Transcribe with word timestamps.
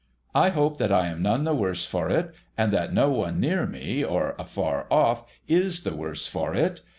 I 0.33 0.49
hope 0.49 0.79
that 0.79 0.91
I 0.91 1.09
am 1.09 1.21
none 1.21 1.43
the 1.43 1.53
worse 1.53 1.85
for 1.85 2.09
it, 2.09 2.33
and 2.57 2.71
that 2.71 2.91
no 2.91 3.11
one 3.11 3.39
near 3.39 3.67
me 3.67 4.03
or 4.03 4.33
afar 4.39 4.87
off 4.89 5.25
is 5.47 5.83
the 5.83 5.95
worse 5.95 6.25
for 6.25 6.55
it. 6.55 6.81